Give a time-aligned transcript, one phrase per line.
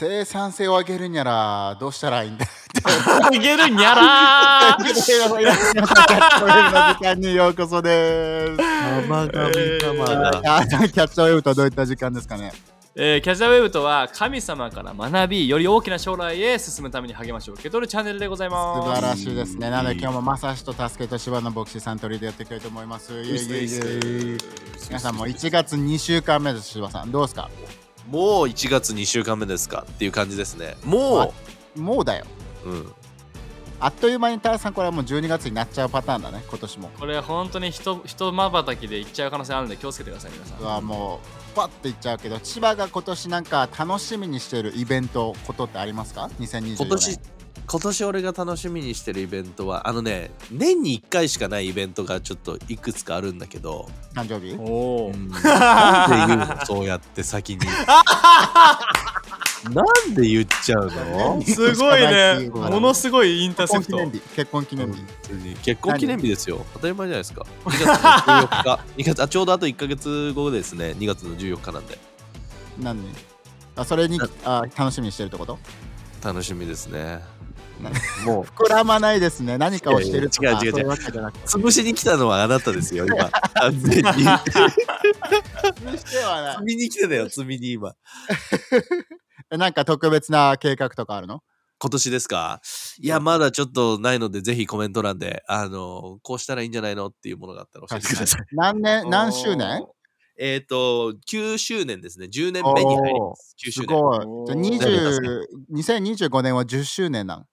[0.00, 2.46] 生産性を上げるにゃらどうしたらいいんだ？
[3.20, 5.50] あげるにゃらー キャッチボールの
[6.94, 8.62] 時間にようこそです。
[8.62, 10.40] 甘神様だ。
[10.58, 12.52] あキャッチボールとどういった時間ですかね？
[12.94, 19.68] えーキャジャウェブとは神様から学びより大きな将来へ進むために励ましを受け取るチャンネルでござい素ます晴らしいですね。
[19.68, 23.12] なので今日もまさしと助けと柴野牧師さん取りでやっていきたいと思います。
[24.90, 27.10] 皆さんも1月2週間目です、柴さん。
[27.10, 27.50] どうですか？
[28.10, 30.76] もう1月2週間目ですかっていう感じですね。
[30.84, 31.32] も
[31.76, 32.24] もうだよ。
[32.64, 32.92] う、うん、
[33.80, 36.88] あっという間にターさんこれはもう12月になっちゃうパターンだね、今年も。
[36.98, 41.20] これ本当に人人まばたきで行っちゃう可能性あるんで気をつけてください皆さんうわも
[41.52, 47.20] うパッていっちゃうけど千葉が今年なんか楽しみにしてるイベントことってありますか ?2024 年今年
[47.66, 55.28] 今年俺が楽しみにしてるイベントはあのね年に1回しかないイベントがちょっといくつかあるんだけど、誕生日おお、うん。
[55.28, 56.66] なんで言うの？
[56.66, 57.60] そうやって先に。
[59.74, 61.42] なんで言っちゃうの？
[61.42, 62.48] すごいね。
[62.52, 63.98] うんものすごいインターセプト
[64.36, 65.00] 結婚記念日。
[65.00, 65.38] 結婚記念日。
[65.38, 65.56] 本当に。
[65.56, 66.64] 結婚記念日ですよ。
[66.74, 67.44] 当たり前じゃないですか。
[67.64, 68.80] 2月の14日。
[68.96, 70.94] 2月あちょうどあと1か月後ですね。
[70.98, 71.98] 2月の14日なんで。
[72.78, 72.98] 何
[73.76, 75.58] あそれになあ楽しみにしてるってこと？
[76.24, 77.04] 楽しみですね。
[77.04, 77.20] な
[78.24, 79.58] もう膨らまないですね。
[79.58, 80.86] 何かをしてるとか違う違う違う。
[81.46, 83.30] 潰しに来たのはあなたですよ今。
[83.54, 84.10] 完全に
[85.92, 86.56] にしてはない。
[86.56, 87.94] 積みに来てたよ積みに今
[89.50, 91.40] えなんか特別な計画とかあるの？
[91.80, 92.60] 今年ですか？
[93.00, 98.42] いやまだちょっとないのでぜひコメント欄であのこうしたらいいんじゃないのっていうものがあったら教えてください。
[98.52, 99.08] 何年？
[99.10, 99.86] 何周年？
[100.40, 102.26] えっと9周年ですね。
[102.26, 103.56] 10年目に入ります。
[103.64, 104.18] 9周す年ごい。
[104.18, 104.54] じゃあおー
[105.72, 107.46] 20 2025年は10周年なん？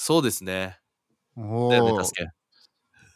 [0.00, 0.78] そうですね。
[1.36, 2.30] おだよねー助け。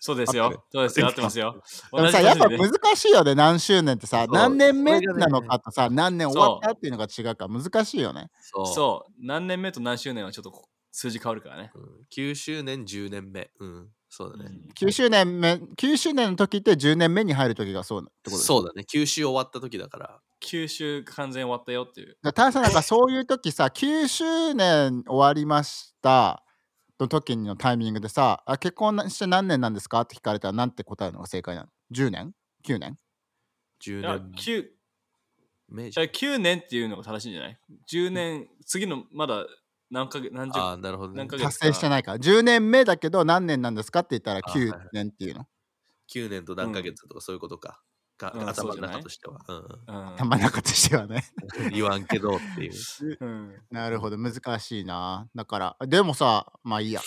[0.01, 0.65] そうですよ。
[0.73, 1.07] そうですよ。
[1.07, 1.63] 合ってますよ。
[1.93, 4.35] でもさやっぱ難しいよね何周年ってさそう。
[4.35, 8.31] 何年目なのかとさ何年終わったっていうのが違うから難しいよね。
[8.41, 8.67] そう。
[8.67, 9.13] そう。
[9.25, 11.71] 何年目と何周年はちょっとこ数字変わるからね。
[11.77, 11.83] うん。
[12.13, 13.53] 9周年10年目。
[13.61, 13.89] うん。
[14.09, 18.85] そうだね、9周年目9周年の時って10年目に入る時がそうってことですそうだね。
[18.93, 20.21] 9周終わった時だから。
[20.41, 22.09] 九州完全終わったよっていう。
[22.09, 26.43] だからタンさんなんかそういう時さ9周年終わりました
[27.03, 30.01] の時のタイミングでさあ結婚して何年なんですか？
[30.03, 32.33] って聞かれたらなんて答えるのが正解なの ?10 年
[32.67, 32.97] ?9 年
[33.85, 34.65] ？10いや年9
[35.69, 37.59] 目じゃあ9年っていうのが正しいんじゃない
[37.91, 39.45] ?10 年次のまだ
[39.91, 41.19] 何ヶ月何十ああなるほどね。
[41.19, 42.19] 何ヶ月達成してないから。
[42.19, 44.01] 10年目だけど何年なんですか？
[44.01, 44.89] って言ったら9あはいはい。
[44.93, 45.47] 年っていうの。
[46.15, 47.81] 9年と何ヶ月とかそういうことか、
[48.31, 49.57] かうん頭の中としては、うん。
[49.57, 50.11] うん。
[50.11, 51.25] うんたまなかとしてはね。
[51.73, 52.73] 言わんけどっていう。
[53.21, 53.63] うん。
[53.71, 55.29] なるほど難しいな。
[55.35, 57.01] だからでもさまあいいや。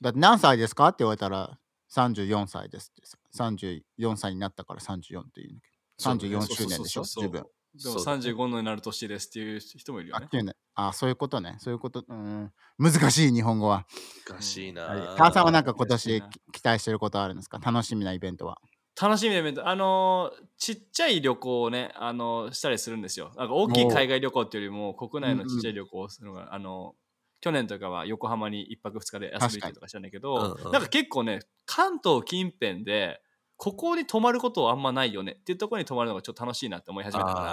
[0.00, 0.88] だって何歳ですか？
[0.88, 1.58] って言われたら
[1.92, 3.18] 34歳ですってさ。
[3.36, 5.78] 34歳になったから34っていうんだけど。
[5.98, 6.36] そうだね。
[6.36, 7.02] 34周年でしょ？
[7.02, 7.32] 自分。
[7.32, 8.22] でもそうだね。
[8.30, 10.28] 35のになる年ですっていう人もいるよあね。
[10.32, 11.56] 9年あそういうことね。
[11.60, 13.86] そういうことうん難しい日本語は。
[14.28, 15.14] 難しいな。
[15.18, 17.58] 母さんはなんか今年き期待してることあるんですか？
[17.58, 18.60] 楽しみなイベントは
[19.00, 23.32] 楽しみなイベント、あのーちっちゃい旅行をね、あのーしたりするんですよ。
[23.36, 27.08] なんか大きい海外旅行っていうよりも、国内のちっちゃい旅行をするのが、あのー
[27.40, 30.72] 去年とかは横浜に1泊2日で遊びに行ったりとかしたんだけど、うんうん。
[30.72, 33.20] なんか結構ね、関東近辺で、
[33.56, 37.52] ここに泊まることはあんまないよねっていうところに泊まるのがちょっと楽しいなって思い始めたから、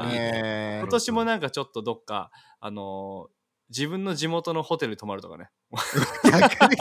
[0.79, 3.35] 今年もなんかちょっとどっか、あのー
[3.69, 5.49] 自分の地元のホテルに泊まるとかね。
[5.73, 6.77] ー、逆に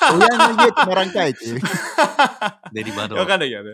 [0.00, 1.60] 親の家泊まらんかいっていう
[2.72, 3.16] 練馬の。
[3.16, 3.70] わかんないけどね。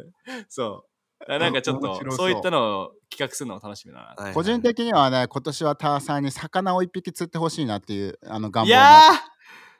[0.48, 0.92] そう。
[1.28, 4.06] なんかちょっとそうそういったのを企画するのが楽しみだな。
[4.06, 9.00] はいはい個人的にはね今年はターさんに魚を一匹釣ってほしいなっていうあの願望いや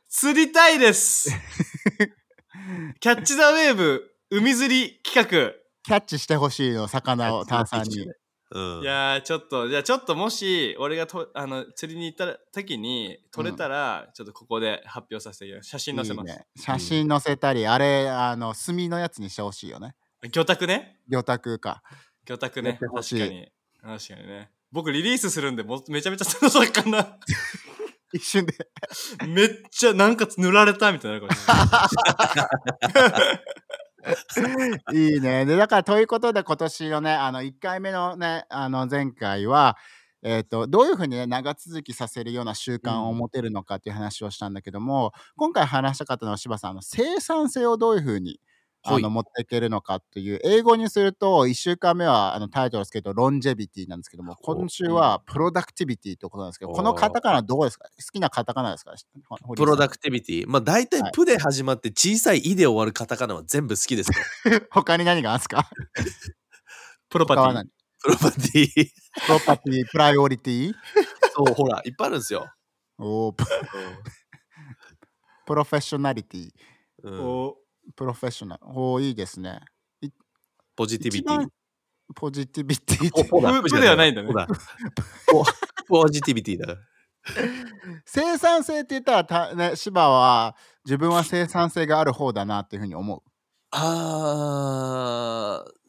[0.09, 1.31] 釣りたいです
[3.01, 5.55] キャッチ・ザ・ウェーブ海釣り企
[5.85, 8.07] キャッチしてほしいの魚をターさんに
[8.55, 8.83] うん画。
[8.83, 16.31] いやーちょっと、じゃあちょっともし俺がとあの釣りに行った時に撮れたら、ちょっとここで発表させていただきます写真載せます。
[16.31, 19.95] いいね、写真載せたり、あれあの炭のやつにしてほしいよね
[20.31, 21.01] 魚拓ね。
[21.09, 21.83] 魚拓か
[22.27, 22.79] 魚拓ね。
[22.81, 23.49] 確かに。
[23.83, 24.51] 確かにね。
[24.71, 27.19] 僕リリースするんでもうめちゃめちゃそうかな。
[28.15, 28.55] 一瞬で
[29.27, 31.27] めっちゃなんか塗られたみたいな
[34.93, 34.97] い。
[35.13, 39.77] いいねでだからということで今年のねあの1回目のねあの前回は
[40.25, 48.39] えー、とどういうふうにね長続きさせるような習慣を持てるのかっていう話をしたんだけども、今回話したかったのは柴さんあの生産性をどういうふうに
[48.85, 57.85] あはいの持っていけるのかっていう英語にすると1週間目はあのタイトルですけど longevity なんですけども今週は productivity ってことなんですけどこのカタカナどこですか？
[57.89, 58.93] 好きなカタカナですか？
[59.57, 60.45] プロダククティビティ。
[60.49, 64.61] まあ大体はいプで始まって小さいイで終わるカタカナは全部好きですよ。
[64.73, 65.69] 他に何があるんですか？
[67.09, 67.65] プロパティ。
[68.03, 68.89] プロパティ。
[69.27, 70.73] プロパティ、プライオリティ？
[71.37, 72.49] そう、ほら、いっぱいあるんですよ。
[72.99, 73.45] おープ
[75.47, 76.51] プロフェッショナリティ。
[77.05, 77.57] うんお
[77.97, 78.63] プロフェッショナル。
[78.67, 79.61] おーいいですね。
[80.77, 81.49] ポジティビ一ティ番。
[82.15, 84.47] ポジティビティププではないんだねほら
[85.31, 85.45] ポ
[85.89, 86.79] ポジティビティだから。
[88.05, 93.23] 生産性って言ったらた、ね、芝は自分は生産性がある方だなっていうふうに思う。
[93.71, 95.82] あー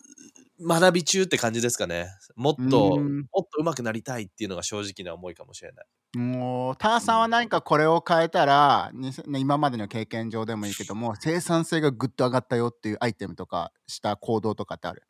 [0.66, 2.08] 学び中って感じですかね。
[2.36, 3.18] もっと、うん。
[3.32, 5.86] もっと上手くなりたいっていうのが正直な思いかもしれない。
[6.18, 8.92] もう、ターさんは何かこれを変えたら、
[9.28, 15.04] 今までの経験上でもいいけども、生産性がぐっと上がったよっていうアイテムとかした行動とかってある？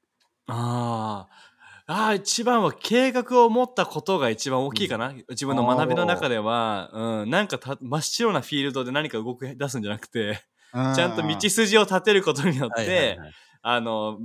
[0.47, 1.53] あー。
[1.85, 10.41] あー一番は計画を持ったことが一番大きいかな、自分の学びの中では、うん、なんかた真っ白なフィールドで何か動き出すんじゃなくて、
[10.71, 13.31] ちゃんと道筋を立てることによって、はいはいはい。
[13.63, 14.19] あの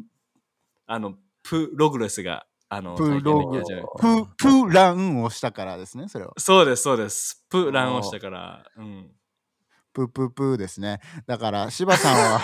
[0.91, 3.63] あのプログレスがあのプログ
[3.99, 6.33] ププランをしたからですね、それは。
[6.39, 7.45] そうですそうです。
[7.51, 9.11] プランをしたから、うん、
[9.93, 11.01] プププですね。
[11.27, 12.41] だから、柴さんは、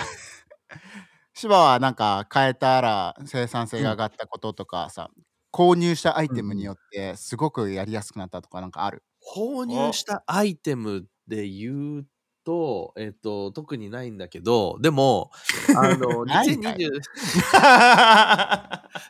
[1.33, 5.09] 柴はなんか変えたら生産性が上がったこととかさ、
[5.51, 9.03] 購入したアイテムによってすごくやりやすくなったとかなんかある？
[9.35, 12.05] 購入したアイテムで言う
[12.45, 15.31] と、えっ、と、特にないんだけど、でも、
[15.75, 17.01] あの、 ないんかい2020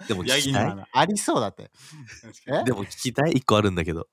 [0.07, 0.85] でも聞きたい？
[0.91, 1.69] ありそうだって。
[2.47, 2.63] え？
[2.63, 3.31] でも聞きたい？
[3.33, 4.07] 一個あるんだけど。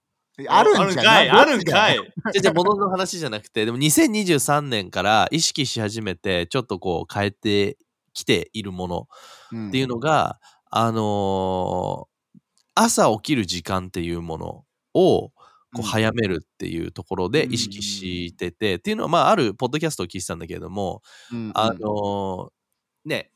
[0.48, 1.04] あるんじゃない？
[1.04, 1.94] かいあるんかい。
[1.94, 7.78] じゃあじゃあ物の話じゃなくて、でも2023年から意識し始めて、ちょっとこう変えて
[8.14, 9.08] きているもの
[9.54, 10.38] っっていうのが、
[10.70, 12.12] あのー
[12.74, 14.64] 朝起きる時間っていうもの
[14.94, 15.30] を
[15.74, 21.02] こう早めるっていうところで意識してて、っていうのは、まあ、あるポッドキャストを聞いてたんだけれども、
[21.54, 23.30] あのーね、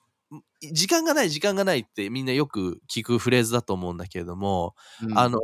[0.73, 4.75] 時間がない時間がないってみんなよく聞くフレーズだと思うんだけれども、
[5.15, 5.41] あの、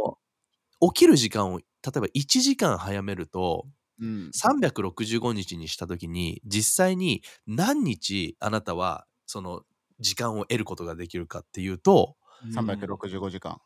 [0.81, 1.65] 起きる時間を例
[1.97, 3.67] えば1時間早めると、
[4.01, 4.31] うん。
[4.35, 9.63] 365日にした時に実際に何日あなたはその
[10.01, 12.17] 時間を得ることができるかっていうと
[12.53, 13.61] 365時間。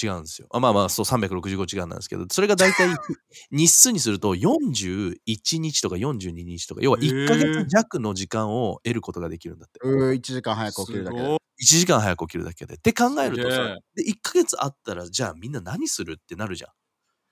[0.00, 0.48] 違うんですよ。
[0.52, 2.88] あまあまあそう365時間なんですけどそれが大体
[3.50, 9.80] 日数にすると41日とか42日とか要は1ヶ月弱の時間を得ることができるんだって。
[9.82, 11.22] うー1時間早く起きるだけで。
[11.24, 11.38] すごい1
[11.80, 12.74] 時間早く起きるだけで。
[12.74, 16.70] って考えるとさで1ヶ月あったらじゃあみんな何するってなるじゃん。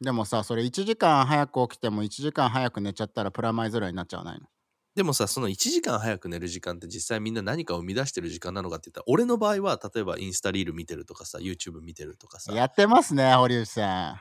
[0.05, 4.47] でもさ、それ1時間早く起きても1時間早く寝ちゃったらプラマイゼロになっちゃわないの？
[4.97, 14.21] でもさ、その1時間早く寝る時間って実際みんな何かを生み出してる時間なのかって言ったら、俺の場合は例えばインスタリール見てるとかさ、YouTube 見てるとかさ、やってますね、堀内さん。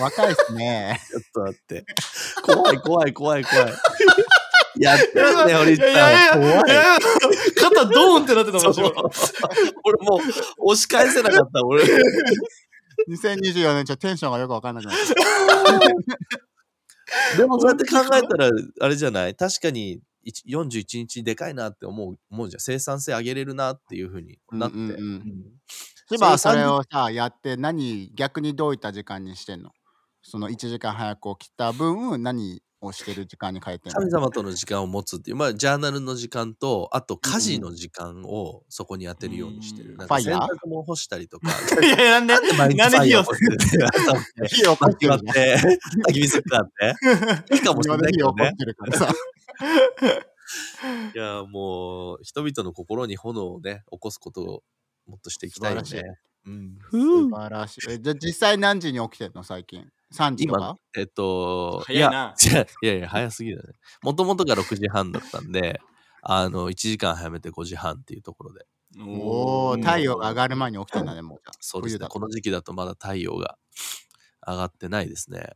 [0.00, 1.00] 若いっすね。
[1.12, 1.84] ちょっと待って。
[2.42, 3.72] 怖い怖い怖い怖い。
[4.80, 6.62] やってるね、俺 いやいやいや怖い。
[7.54, 8.92] 肩ドーンってなってたそう面白い
[9.84, 10.20] 俺もう
[10.72, 11.84] 押し返せなかった、俺。
[13.10, 16.51] 2024年ちょっとテンションがよくわかんなくなった。
[17.36, 18.50] でもそうやって考えたら、
[18.80, 19.34] あれじゃない？
[19.34, 22.60] 確かに一41日でかいなって思う思うじゃん。
[22.60, 24.76] 生産性上げれるなっていうふうになって。
[24.78, 24.90] うん。
[24.90, 24.96] うん。
[24.96, 25.52] うんうん
[26.08, 29.70] 千葉はそれをさ、やって何、逆にどういった時間にしてんの？
[30.22, 39.92] その1時間早く起きた分、何をしてる時間に変えて神様との時間を持つっていう、まあ、ジャーナルの時間と、あと家事の時間をそこに当てるようにしてる。
[39.92, 40.56] うんなんか洗ファイヤー？
[40.66, 41.48] 濯も干したりとか。
[41.82, 43.28] いやいやなんでなんで火をて
[44.48, 46.94] 火をて焚き火するかって。
[47.54, 48.52] いいかもしれないけどね。
[51.14, 54.62] いや、もう、人々の心に炎をね、起こすことを
[55.06, 56.18] もっとしていきたいよ素晴ね。
[56.44, 57.80] うん、素晴らしい。
[57.90, 59.88] えじゃあ実際何時に起きてんの最近？
[60.12, 63.74] 3時と今か、えっと、早いなや、いやいや、早すぎだね。
[64.02, 65.80] もともとが6時半だったんで、
[66.22, 68.66] あの、1時間早めて5時半っていうところで。
[69.00, 71.52] おお、太陽が上がる前に起きてんだね、もうじゃあ。
[71.60, 72.06] そうですね。
[72.08, 73.56] この時期だとまだ太陽が
[74.46, 75.54] 上がってないですね。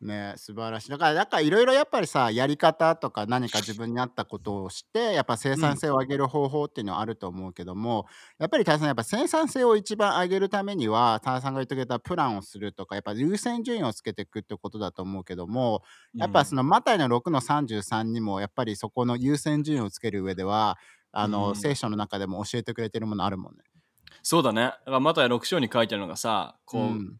[0.00, 0.90] ね素晴らしい。
[0.90, 8.06] だから、だからいろいろやっぱりさ、やり方とか何か自分に合ったことをして、やっぱ生産性を上げる方法っていうのはあると思うけども、
[8.38, 15.82] やっぱり田中さん、やっぱ生産性を一番上げるためには、田中さんが言ってくれたプランをするとか、やっぱ優先順位をつけていくってことだと思うけども、
[16.14, 20.78] やっぱそのマタイの6の33にも、やっぱりそこの優先順位をつける上では、
[21.12, 21.56] あの、うん。
[21.56, 23.64] 聖書の中でも教えてくれてるものあるもんね。
[24.22, 24.62] そうだね。
[24.62, 27.16] だからまた6章に書いてあるのがさこう、うん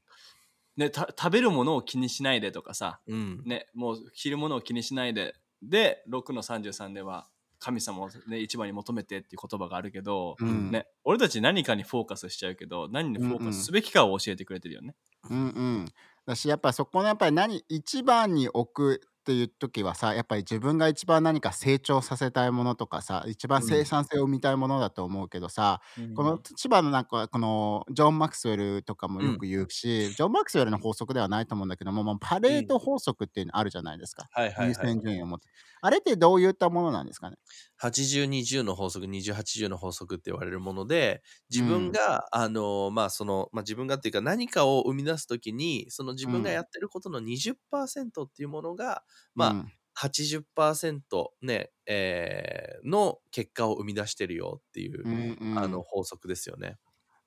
[0.76, 3.42] ね、た食べるものを気にしないでとかさ、うん。
[3.44, 7.28] ね、もう着るものを気にしないでで6の33では
[7.58, 14.94] 神様を、ね、一番に求めてっていう言葉があるけど、うんね、俺たち何かにフォーカスしちゃうけど何にフォーカスすべきかを教えてくれてるよね。
[15.30, 15.92] うんうん。
[16.26, 26.14] だし、やっぱそこのやっぱり何、一番に置くっていう時はさやっぱり自分が一番何か成長させたいものとかさ一番生産性を生みたいものだと思うけどさ、うん。
[26.14, 35.48] この千葉のなんかこのジョン・マクスウェルとかもよく言うし、ジョン・マクスウェルの法則ではないと思うんだけども、もうパレート法則っていうのあるじゃないですか、はいはいはい優先順位を持って
[35.82, 37.36] あれってどういったものなんですかね
[37.80, 49.04] ？8020の法則2080の法則って言われるもので自分が、あのまあその、まあ、自分がっていうか何かを生み出すときにその自分がやってることの20%っていうものが、
[49.34, 51.00] まあ、うん80%
[51.40, 56.76] ね、えーの結果を生み出してるよっていう、うんうんあの法則ですよね。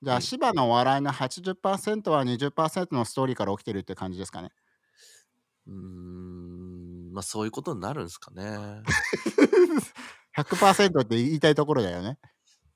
[0.04, 4.52] じゃあ、うん芝の笑いの80%は20%のストーリーから起きてるって感じですかね。
[5.68, 8.44] うーんまあそういうことになるんですかね。
[10.38, 12.20] 100%って言いたいところだよね。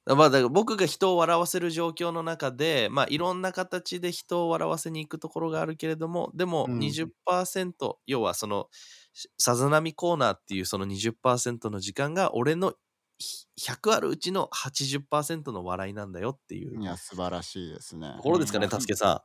[0.05, 9.02] まあ、だから僕が人を笑わせる状況の中で、まあ、いろんな形で人を笑わせに行くところがあるけれどもでもうん20%、要はそのし
[9.37, 12.73] さざ波コーナーっていうその20%の時間が俺の
[13.19, 18.23] ひ100あるうちの80%の笑いなんだよっていういや、素晴らしいですねと。
[18.23, 19.23] ころですかね、うんたすけさ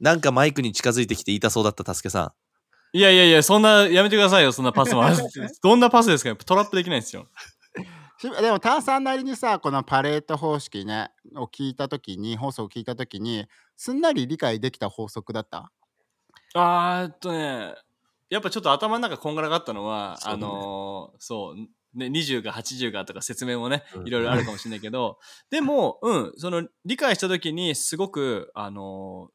[0.00, 0.04] ん。
[0.04, 2.32] なんかマイクに近づいてきて言いたそうだったたすけさ
[2.94, 2.96] ん。
[2.96, 5.02] いやいやいや、そんな、やめてくださいよ、そんなパスも。
[5.62, 6.36] どんなパスですか？
[6.36, 7.28] トラップできないですよ。
[8.18, 15.72] しでも、タンさんなりにさ、このパレート方式ね、を聞いたときに、法則を聞いたときに、すんなり理解できた法則だった？
[16.54, 17.74] あーえっとね、
[18.30, 25.18] やっぱちょっと頭の中こんがらがったのは、ねあのーそう、ね、20が80がとか説明もねうんいろいろあるかもしれないけど、
[25.50, 29.34] でも、うん、その理解した時にすごく、あのー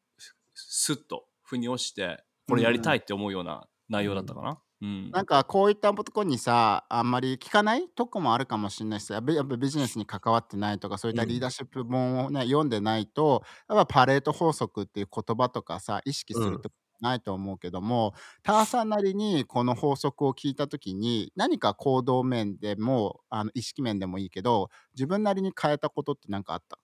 [0.62, 4.62] すっと腑に落ちて、これやりたいって思うような内容だったかな。
[4.82, 5.12] うん。
[5.12, 18.14] なんかこういったとこにさあんまり聞かないとこもあるかもしれないしやっぱやっぱビジネスに関わってないとかそういったリーダーシップ本をね、読んでないとやっぱパレート法則っていう言葉とかさ意識するとこないと思うけども、
[18.44, 26.80] ターさんなりにこの法則を聞いた時に何か行動面でもあの意識面でもいいけど自分なりに変えたことって何かあった？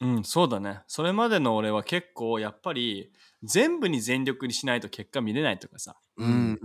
[0.00, 0.80] うん、そうだね。
[0.88, 3.12] それまでの俺は結構やっぱり
[3.44, 6.58] 全部に全力にしないと結果見れないとかさ、うん。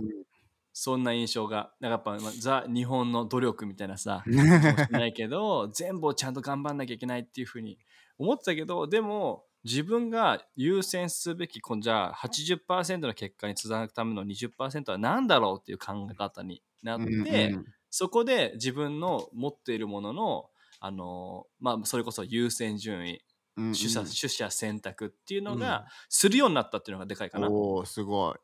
[0.72, 4.22] そんな印象が、なんかやっぱ、まあザ・日本の努力みたいなさ、
[4.90, 7.78] ないけど、全部をちゃんと頑張んなきゃいけないっていうふうに
[8.16, 23.22] 思ってたけど、でも自分が優先すべき、じゃあ80%の結果につなぐための20%は何だろうっていう考え方になって、うんそこで自分の持っているものの、あのまあ、それこそ優先順位、
[23.56, 23.72] うんうん。
[23.72, 25.58] 取捨取捨選択っていうのうん。
[25.58, 27.48] がするようになったっていうのがでかいかな。
[27.48, 28.34] おおすごい。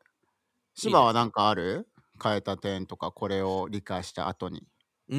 [0.73, 1.87] 芝は何かある？
[2.21, 4.63] 変えた点とかこれを理解した後に
[5.07, 5.17] うー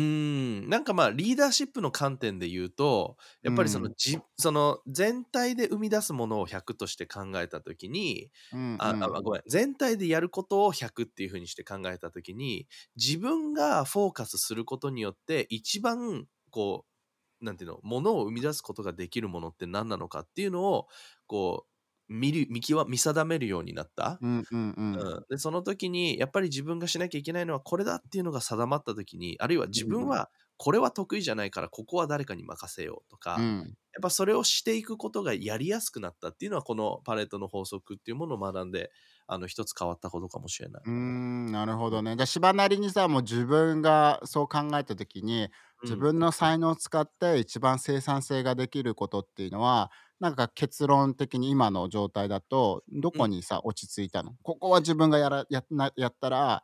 [0.67, 3.95] んなんかまあリーダーシップの観点で言うとやっぱりその,、うん。
[3.97, 12.67] じその全体で生み出すものを100として考えた時に、うんああごめん全体でやることを100っていうふうにして考えた時に
[12.97, 16.85] 自分がフォーカスすることによって一番こ
[17.41, 20.89] うなんていうのものを生み出すことができるものって何なのかっていうのを
[21.27, 21.73] こう
[22.09, 24.21] 見る見極見定めるようになった？
[24.21, 25.03] うんうんうん。
[25.03, 38.91] うん、でその時にやっぱり自分がしなきゃいけないのはこれだっていうのが定まった時にあるいは自分はこれは得意じゃないからここは誰かに任せようとか、やっうんぱそれをしていくことがやりやすくなったっていうのはこのパレートの法則っていうものを学んで
[39.27, 40.83] あの一つ変わったことかもしれない。
[40.85, 42.17] うーんなるほどね。
[42.17, 45.49] じゃあ芝なりにさもう自分がそう考えた時に
[45.83, 49.91] 自分の才能を使って一番生産性ができることっていうのは
[50.21, 54.35] なんか結論的に今の状態だとどこにさ、落ち着いたの？
[54.43, 56.63] ここは自分がやらやなやったら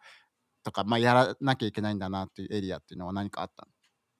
[0.65, 3.72] とか、まあ、やらなきゃいけないんだなっていうエリアっていうのは何かあったの？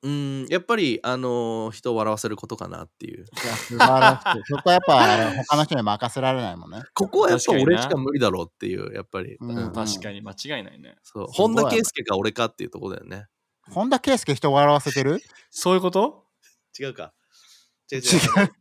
[0.03, 3.25] うんやっぱりあのー人を笑わせることかなっていう。
[3.25, 6.83] いや素晴らしいそこはやっぱ他の人に任せられないもんね。
[6.95, 10.97] ここはやっぱ俺しか無理だろうっていうやっぱり、確かに間違いないね。
[11.05, 13.27] そう本田圭佑か俺かっていうところだよね。
[13.71, 15.21] 本田圭佑人を笑わせてる？
[15.51, 16.25] そういうこと？
[16.79, 17.13] 違うか。
[17.93, 18.03] 違う違う。
[18.03, 18.53] 違う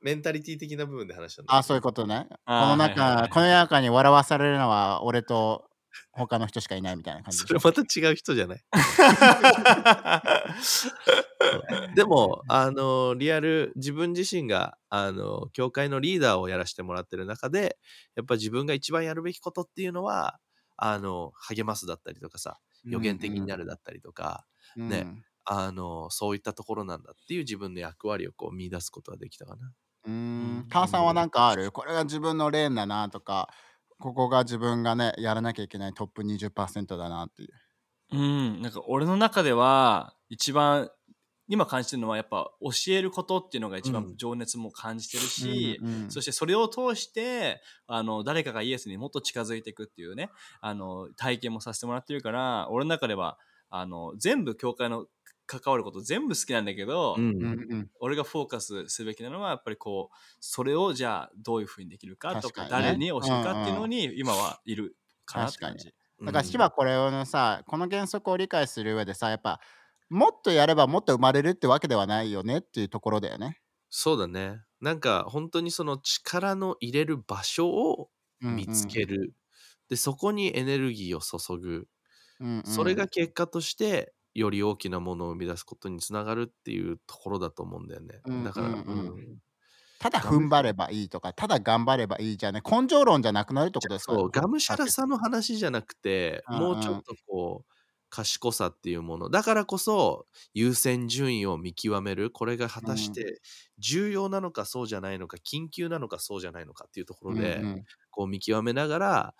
[0.00, 1.56] メンタリティ的な部分で話したんだ。
[1.56, 2.26] あそういうことね。
[2.28, 5.64] この中、はいはいはいこの中に笑わされるのは俺と
[6.12, 8.64] 他の人しかいないみたいな感じそれまた違う人じゃない？
[11.94, 17.78] でも、あの、リアル、自分自身が、あの、教会のリーダーをやらせてもらってる中で、
[18.16, 20.38] やっぱ自分が一番やるべきことっていうのは、
[20.76, 24.46] あの、励ますだったりとかさ、予言的になるだったりとか、
[24.76, 25.06] うんね
[25.44, 29.72] あの、そういったところなんだっていう自分の役割をこう見出すことができたかな。
[30.06, 30.66] うーん。
[30.70, 31.70] タンさんは何かある？
[31.70, 33.48] これが自分のレーンだなとか、
[33.98, 37.48] ここが自分がね、やらなきゃいけないトップ20%だなっていう。
[38.12, 40.90] うん、なんか俺の中では一番
[41.48, 44.16] 今感じてるのはやっぱ教えることっていうのが一番うん。
[44.16, 46.10] 情熱も感じてるし、うんうん。
[46.10, 55.06] そしてそれを通してあの誰かがイエスにもっと近づいていくっていうねあの体験もさせてもらってるから俺の中ではあの全部教会の
[55.46, 65.94] 関わること全部好きなんだけど、うんうんうん俺がフォーカスすべきなのはやっぱりこうそれをじゃあどういうふうにできるかとか確かにね誰に教えるかっていうのに今はいるかなって感じ。
[66.22, 69.60] だから芝これをのさこの原則を理解する上でさやっぱ
[70.10, 73.60] もっとやればもっと生まれるってわけではないよねっていうところだよね。
[73.90, 74.60] そうだね。
[74.80, 78.10] なんか本当にその力の入れる場所を
[78.42, 79.34] うん見つける。
[79.88, 81.68] で、そこにエネルギーを注ぐ。
[82.40, 88.20] うんうんそれが結果としてより大きなものを生み出すことにつながるっていうところだと思うんだよね。
[88.26, 89.38] うんだから、うんうんうん
[90.00, 97.74] ただ踏ん張ればいいとかただ頑張ればいいじゃね根性論じゃなくなるってことですかそう、がむしゃらさの話じゃなくて、うんうんもうちょっとこう、
[98.10, 99.28] 賢さっていうもの。
[99.28, 102.30] だからこそ、優先順位を見極める。
[102.30, 103.40] これが果たして
[103.78, 109.34] 重要なのかそうじゃないのか、緊急なのかそうじゃないのかっていうところで、うんうんこう見極めながら、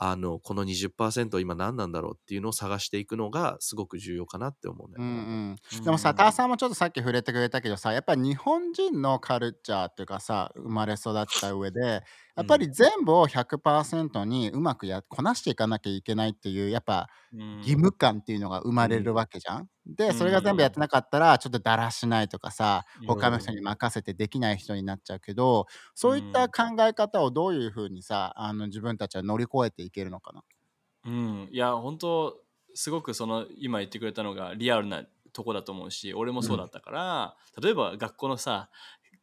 [0.00, 4.94] あの、この20%今何なんだろうっていうのを探していくのがすごく重要かなって思うね。
[4.98, 12.04] うんうん、でもさ、ターさんもちょっとさっき触れてくれたけどさ、やっぱり日本人のカルチャーっていうかさ、生まれ育った上で、
[12.38, 17.08] やっぱり全部を100%にうまくやこなしていかなきゃいけないっていう、やっぱ
[17.58, 19.68] 義務感っていうのが生まれるわけじゃん。
[19.86, 30.42] で、それが全部やってなかったら、ちょっとだらしないとかさ、他の人に任せてできない人になっちゃうけど、そういった考え方をどういうふうにさ、あの自分たちは乗り越えていけるのかな？
[31.04, 32.42] うん、いや本当
[32.74, 38.70] すごくその今言ってくれたのがリアルなとこだと思うし俺もそうだったから、例えば学校のさ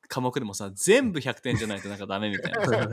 [0.08, 2.66] 科目でもさ全部100点じゃないとなんかダメみたいな。
[2.66, 2.88] さ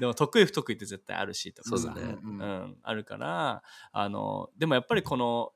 [0.00, 1.70] でも得意不得意って絶対あるしとか。
[1.70, 2.16] さそうだね。
[2.22, 2.38] うん。
[2.40, 5.52] うん、あるからあのでもやっぱりこの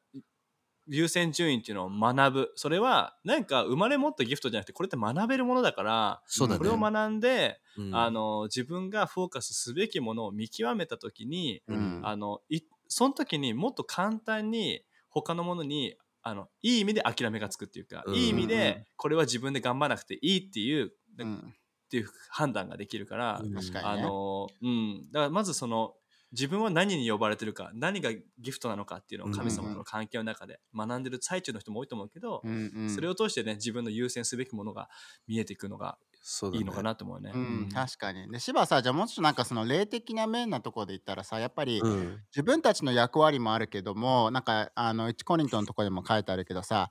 [0.86, 2.52] 優先順位っていうのを学ぶ。
[2.56, 6.58] それはなんか生まれ持ったギフトじゃなくてこれって学べるものだからそうだね。
[6.58, 7.94] これを学んで、うん。
[7.94, 12.00] あの自分がフォーカスすべきものを見極めた時に、うん。
[12.02, 18.14] あのいその時にもっと簡単に他のものにあのいい意味で諦めがつくっていうか、うん。
[18.14, 18.48] いい意味うん。
[18.48, 21.54] でこれは自分で頑張らなくていいっていう、っうん。
[21.90, 23.56] ていう判断ができるから、うん。
[23.56, 24.02] あ確かにね。
[24.02, 25.94] のうん、だからまずその
[26.32, 32.90] 自分は何に呼ばれてるか何がギフトなのかっていうのを神様との関係の中で学んでる最中の人も多いと思うけど、うんうん。
[32.90, 34.88] それを通してね自分の優先すべきものが
[35.26, 36.58] 見えていくのがそうだね。
[36.58, 37.32] いいのかなと思うね。
[37.34, 38.30] うん、確かに。
[38.30, 42.22] で、芝さ、じゃあもうちょっとなんかその霊的な面なところで言ったらさ、やっぱりうん。
[42.30, 46.90] 自分たちの役割もあるけども、なんかあの1コリントのところでも書いてあるけどさ、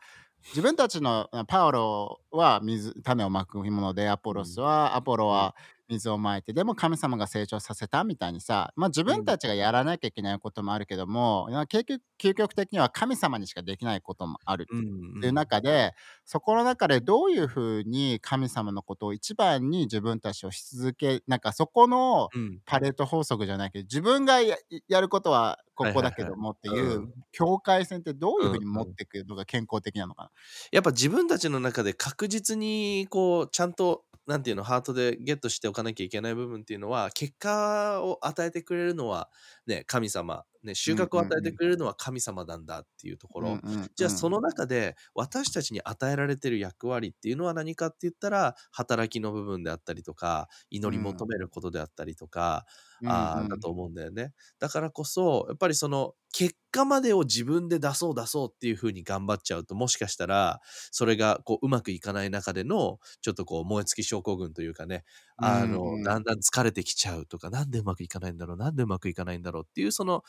[0.50, 5.56] 自分たちのあパウロは水種をまくもので、アポロスは、アポロは
[5.90, 15.94] 水をまいて、でも神様が成長させたみたいにさ、まあ、自分たちがやらなきゃいけないこともあるけども、いや究極究極的には神様にしかできないこともあるうんっていう中で、
[16.26, 22.60] そこの中でどういうふうに神様のことを一番に自分たちをし続けなんかそこのうん。
[22.66, 24.56] パレート法則じゃないけど自分がや
[24.88, 30.30] やることはここだけどもっていう境界線ってどういうふうにうん持っていくのが健康的なのかな？
[30.72, 39.30] やっぱ自分たちの中で確実にこうちゃんとなんていうのハートでゲットしておかなきゃいけない部分っていうのは結果を与えてくれるのは
[39.68, 43.62] ね神様ね収穫を与えてくれるのは神様なんだっていうところ、
[43.96, 52.66] じゃあその中で私たちに与えられてる役割っていうのは何かって言ったら働きの部分であったりとか祈り求めることであったりとか、
[53.04, 54.34] あうんうんーだと思うんだよね。
[54.60, 65.04] だからこそやっぱりその結果までを自分で出そう出そうっていう風に頑張っちゃうともしかしたらそれがこううまくいかない中でのちょっとこう燃え尽き症候群というかね
[65.42, 70.24] あの、だんだん疲れてきちゃうとかなんでうまくいかないんだろうなんでうまくいかないんだろうっていうその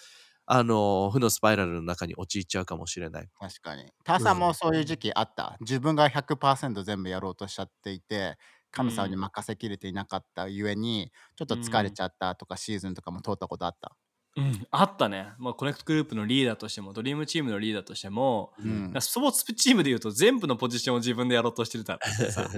[0.46, 3.30] あの負のスパイラルの中に陥っちゃうかもしれない。
[3.38, 3.90] 確かに。
[4.04, 5.56] ターさんもそういう時期あった？
[5.60, 8.36] 自分が100%全部やろうとしちゃっていて、
[8.70, 13.96] 神様に任せきれていなかったゆえに、ちょっと疲れちゃったとかシーズンとかも通ったことあった？
[14.36, 18.94] うん、あったね、まあ、コネクトグループのリーダーとしてもドリームチームのリーダーとしても、うん。
[19.00, 22.48] スポーツチームでいうと全部のポジションを自分でやろうとしてるからさ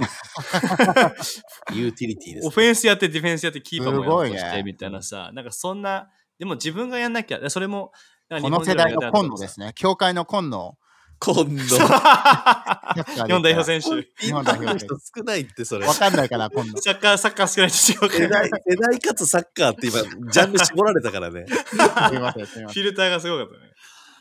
[1.72, 7.92] ユーティリティですオフェンスやってディフェンスやってキーパーもやろうとしてみたいなさ、なんかそんなでも自分がやんなきゃそれも
[8.28, 9.72] この世代の今野ですね。
[9.74, 10.76] 教会の今野。
[11.24, 15.88] 今度日本代表選手日本代表選の人少ないってそれ手。
[15.88, 16.76] わかんないかな、今野。
[16.78, 21.44] サッカーサッカー少ないと違うか世代ら世代かつサッカーって今ジャンル絞られたからね。
[21.48, 23.58] フィルターがすごかったね。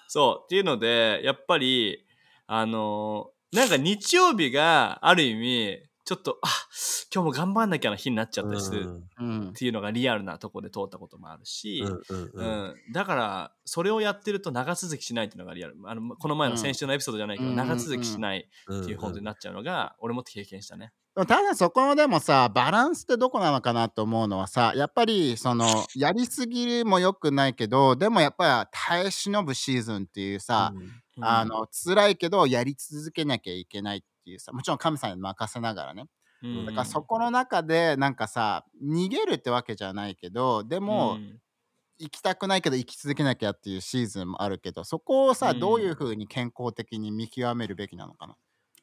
[0.08, 0.46] そう。
[0.46, 2.06] っていうので、やっぱり、
[2.48, 6.48] あのーなんか日曜日がある意味、ちょっとあ
[7.14, 9.04] 今日も頑張んなきゃな日になっちゃったりする
[9.50, 12.46] っていうのがリアルなとこで通ったこともあるし、うんうんううん。
[12.46, 15.76] んだからそれをやってると長続きしないっていうのがリアル。
[15.86, 20.92] あのこの前の先週のエピソードじゃないけど、うん長続きしないうんっていう本当になっちゃうのが、俺も経験したね。
[21.16, 30.90] ただそこのでもさバランスってどこなのかなと思うのはさやっぱりそのやりすぎも良くないけどでもやっぱり耐え忍ぶシーズンっていうさ、うん。
[31.24, 36.06] あの辛いけどやり続けなきゃいけないっていうさもちろん神様に任せながらね。
[36.44, 41.40] うんだからそこの中でなんかさ逃げるってわけじゃないけどでも、うん。
[42.00, 45.60] 行きたくないけど生き続けなきゃっていうシーズンもあるけどそこをさ、うん。
[45.60, 48.36] どういうふうに健康的に見極めるべきなのかな？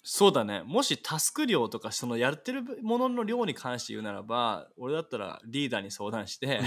[0.05, 0.63] そうだね。
[0.65, 6.61] もしタスク量とかそのやってるものの量に関して言うならば俺だったらリーダーに相談して、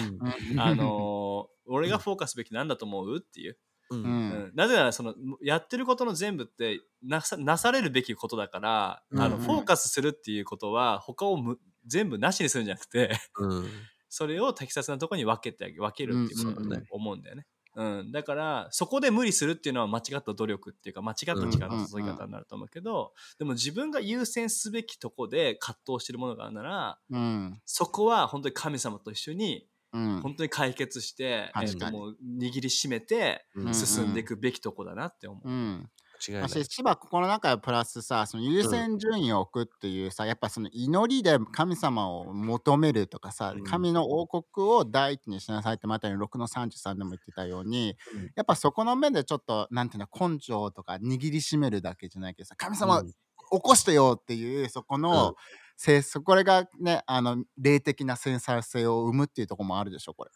[0.57, 3.17] あのー 俺がフォーカスべきなんだと思う？
[3.19, 3.57] っていう、
[3.95, 4.51] うん。
[4.55, 9.41] なぜならそのやってることの全部ってなさなされるべきことだから、あのうん。
[9.41, 13.65] フォーカスするっていうことは他をむ全部なしにするんじゃなくてうん。
[14.09, 16.67] それを適切なところに分けてあげ分けるっていうことだとうん。
[16.67, 17.45] うんうん思うんだよね。
[17.75, 27.61] うん、だからそこで無理するっていうのは間違った努力っていうか間違った力の注ぎ方になると思うけど、でも自分が優先すべきとこで葛藤してるものがあるならうん。
[27.65, 30.21] そこは本当に神様と一緒にうん。
[30.21, 33.73] 本当に解決して、えーともう握りしめてうん。
[33.73, 35.49] 進んでいくべきとこだなって思う。
[35.49, 35.89] うん。
[36.25, 36.43] 違いない。
[36.43, 43.63] 私千葉ここの中でプラスさその優先順位を置くっていうさ、やっぱその祈りで神様を求めるとかさ、うん。
[43.63, 48.31] 神の王国を第一にしなさいってまたに6の33でも言ってたように、うん。
[48.35, 53.07] やっぱそこの面でちょっとなんていうの根性とか握りしめるだけじゃないけどさ神様うん。
[53.53, 55.33] 起こしてよっていうそこの、うん。
[55.70, 55.70] せ
[56.03, 60.31] そこれがねあの霊的な繊細性を生むっていうところもあるでしょこれ。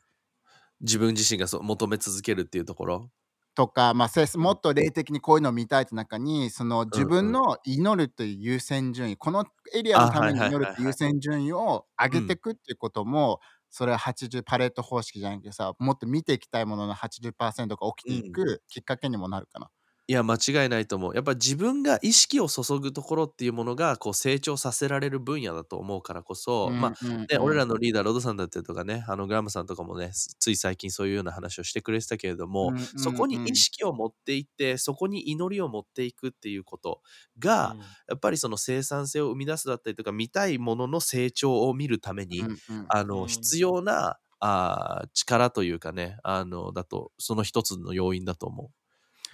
[0.82, 3.10] 自分自身がそう求め続けるっていうところ？
[3.56, 19.70] とか、まあ、せもっと霊的にこういうのを見たいって中にその自分の祈るという優先順位、このエリアのために祈るっていう優先順位を上げていくっていうことも、それは80パレート方式じゃなくてさもっと見ていきたいものの80%が起きていくきっかけにもなるかな。
[20.08, 21.16] いや間違いないと思う。
[21.16, 27.28] やっぱ自分が意識を注ぐところっていうものがこう成長させられる分野だと思うからこそ、まあうんうん。
[27.28, 32.86] ね、俺らのリーダーロドさんだったりとかねあのグラムさんとかもねつつい最近そういうような話をしてくれてたけれども、うんうんうん。
[33.00, 37.02] そこに意識を持っていってそこに祈りを持っていくっていうこと
[37.40, 37.96] が、うん。
[38.08, 42.86] やっぱりその生産性を生み出すだったりとか見たいものの成長を見るために、うんうん。
[42.90, 43.28] あの、うん。
[43.28, 48.68] 必要なあー力というかねあのだとその一つの要因だと思う。
[48.68, 48.85] ん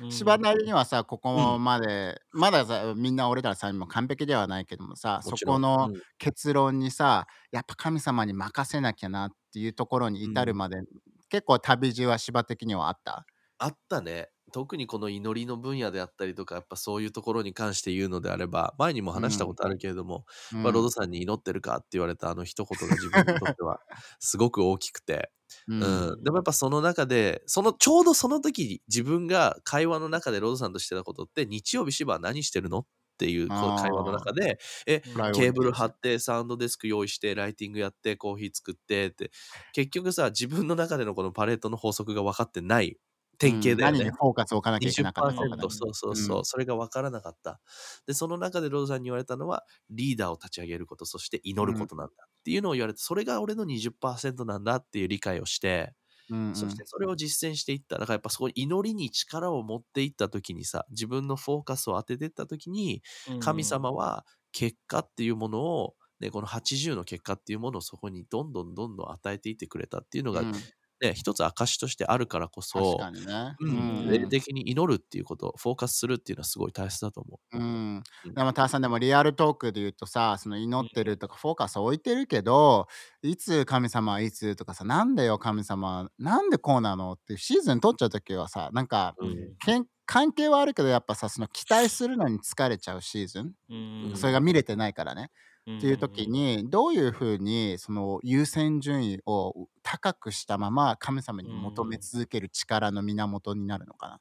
[0.10, 6.02] 芝なりにはさここまで、まださみんな俺らさも完璧ではないけどもさそこのうん。
[6.18, 10.82] 結論にさやっぱ神様に任せなきゃなっていうところに至るまで、
[11.30, 13.26] 結構旅路は芝的にはあった？
[13.58, 14.30] あったね。
[14.54, 20.64] 特にこの祈りの分野であったりとか、やっぱそういうところに関して言うのであれば、前にも話したことあるけれども、うん。
[20.64, 23.80] まあ、ロドさんに祈ってるかって言われたあの一言が自分にとっては
[24.20, 25.32] すごく大きくて、
[25.68, 26.16] ううん。
[26.16, 32.86] ん、でもやっぱその中で、そのちょうどその時に自分が会話の中でロドさんとしてたことって、日曜日芝は何してるのっ
[33.18, 39.32] ていう会話の中で、え、ケーブル貼って、サウンドデスク用意して、ライティングやって、コーヒー作ってって、
[39.74, 42.98] 結局さ、自分の中でのこのパレートの法則が分かってない
[43.38, 43.98] 典型だよね。
[43.98, 46.44] 何にフォーカスを置かなきゃいけなかったか分かんない20%そうそうそう、う。
[46.44, 47.60] んそれが分からなかった。
[48.08, 55.94] で、その中でローザンに言われたのは、リーダーを立ち上げること、そして祈ることなんだっていうのを言われて、それが俺の20%なんだっていう理解をして、
[56.30, 56.54] うんうん。
[56.54, 57.98] そしてそれを実践していった。
[57.98, 63.04] だからやっぱそこに祈りに力を持っていった時にさ、自分のフォーカスを当てていった時に、
[63.40, 70.54] 神様は結果っていうものを、ね、この80の結果っていうものをそこにどんどんどんどん与えていってくれたっていうのが、うん
[71.02, 73.56] ね、一つ証としてあるからこそ、確かにね。
[73.60, 73.72] うんう
[74.04, 74.10] ん。
[74.10, 77.58] 霊的に祈るっていうこと、フォーカスするっていうのはすごい大切だと思う。
[77.58, 78.34] うん、うん。
[78.34, 82.88] でもターさんでもリアルトークで言うとさその祈ってるとかフォーカス置いてるけど
[83.24, 89.56] いつ神様はいつとかさなんでよ神様なんでこうなのってシーズン取っちゃう時はさなんかうん。
[89.66, 93.76] けん関係はあるけどやっぱさその期待するのに疲れちゃうシーズン、う
[94.14, 94.14] ん。
[94.16, 95.32] それが見れてないからね、
[95.70, 104.20] っっていう時にどういうふうにその優先順位を高くしたまま神様に求め続ける力の源になるのかな？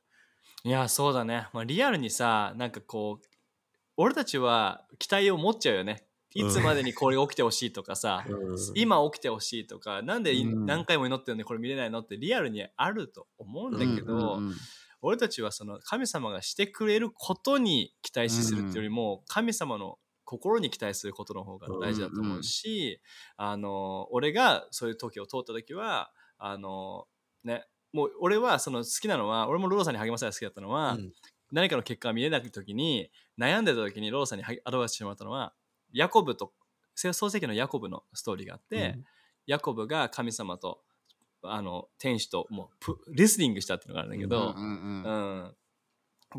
[0.64, 3.26] いやそうだね、まあ、リアルにさなんかこう
[3.96, 6.04] 俺たちは期待を持っちゃうよね。
[6.32, 14.48] いつまでにこれが起きてほしいとかさ、 うん今起きてほしいとかなんで何回も祈ってるのにこれ見れないのってリアルにあると思うんだけど、うんうん。
[14.50, 14.54] うん
[15.02, 19.98] 俺たちはその神様がしてくれることに期待しするっていうよりも、神様の
[20.30, 23.00] 心に期待することの方が大事だと思うし、
[23.36, 27.08] あの俺がそういう時を通った時はあの
[27.42, 31.12] ねもう俺はその好きなのは俺もロロさんに励まされが好きだったのは、うん。
[31.50, 35.52] 何かの結果が見えない時に悩んでた時にロロさんにはアドバイスしてもらったのは
[35.92, 36.52] ヤコブと
[36.94, 39.04] 創世記のヤコブのストーリーがあって、うん。
[39.46, 40.80] ヤコブが神様と
[41.42, 45.38] あの天使ともうプレスリングしたっていうのがあるんだけど、うんうんううん。
[45.46, 45.54] ん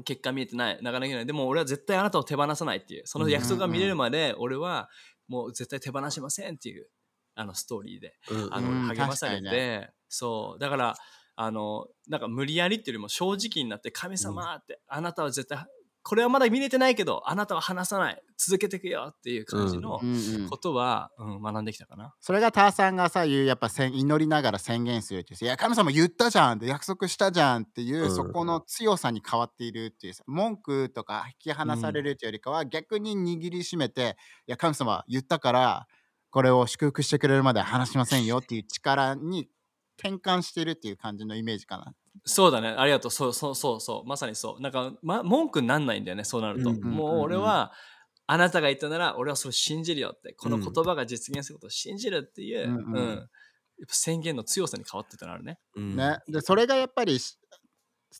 [0.05, 0.81] 結果見えてない。
[0.81, 1.25] なかなかない。
[1.25, 3.03] でも俺は絶対あなたを手放さないっていう。
[3.05, 4.89] その約束が見れるまで俺は
[5.27, 6.87] もう絶対手放しませんっていう。
[7.33, 8.13] あのストーリーで。
[8.29, 10.59] うんあの、うん励まされて、確かにそう。
[10.59, 10.95] だから
[11.35, 15.65] あのなんか無理やりっていうよりも正直になって神様って、あなたは絶対
[16.03, 18.21] これはまだ見れてないけどあなたは離さない。
[18.37, 20.09] 続けていくよっていう感じのうん。
[20.09, 22.13] うんことは、うん学んできたかな。
[22.19, 28.15] それがターさんがさ言うやっぱ宣祈りながら宣言するっていういや神様言ったじゃんって約束したじゃんっていう、うん。
[28.15, 35.87] そこの強さに変わっているっていうさ文句とか引き離されるっていうよりかは、逆に握りしめていや神様言ったから
[36.31, 39.49] これを祝福してくれるまで話しませんよっていう力に
[40.01, 41.93] 転換してるっていう感じのイメージかな。
[42.25, 43.11] そうだね、ありがとう。
[43.11, 44.61] そうそうそうそう、まさにそう。
[44.61, 46.69] なんか、ま、文句になんないんだよね、そうなると。
[46.69, 47.71] うんもう俺は、
[48.27, 52.99] あなたが言ったなら、俺はそれを信じるよって、この言葉が実現することを信じるっていう、ううん。
[52.99, 53.29] んうん。
[53.79, 55.59] やっぱ宣言の強さに変わってたのあるね。
[55.75, 55.97] うん。
[55.97, 57.37] ね、でそれがやっぱりし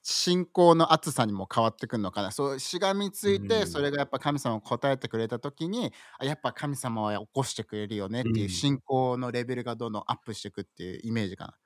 [0.04, 2.32] 信仰の厚さにも変わってくるのかな。
[2.32, 8.50] そうしがみついて、うんそれがやっぱ神様を答えてくれた時にあやっぱ神様は起こしてくれるよねっていううん。
[8.50, 11.58] 信仰のレベルがどんどんアップしていくっていうイメージかな。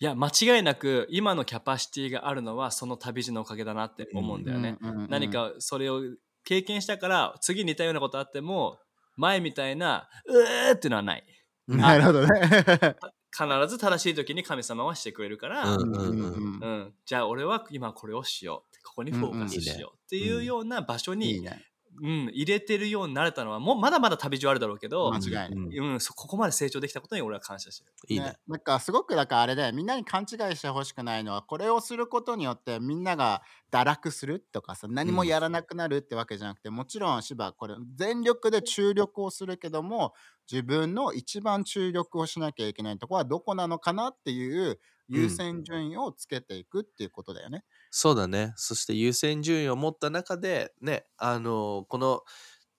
[0.00, 4.78] いや、間違いなく、今のキャパシティがあるのは、その旅路のおかげだなって思うんだよね。
[5.08, 6.00] 何かそれを
[6.44, 8.78] 経験したから、次似たようなことあっても、
[9.16, 11.24] 前みたいな、うーっていうのはない。
[11.68, 12.96] なるほどね。
[13.30, 21.62] 必ず正しい時に神様はしてくれるから、うんうんううんん、じゃあ俺は今これをしようここにフォーカスしようっていうような場所に、ね。
[22.02, 27.92] うん、入れてるようになれたのはもうまだまだ旅路あるだろうけど、間違いないうんうん、そここまで成長できたことに俺は感謝してる。
[28.08, 28.36] いいねね。
[28.48, 40.14] なんかすごくだからあれでみんなに勘違いしてほしくないのはこれをすることによってみんなが堕落するとかさ何もやらなくなるってわけじゃなくて、もちろん芝これ全力で注力をするけども
[40.50, 47.64] 自分の一番注力をしなきゃいけないところはどこなのかなっていう優先順位をつけていくっていうことだよね。
[47.92, 48.52] そうだね。
[48.56, 52.22] そして優先順位を持った中で、ね、あのこの、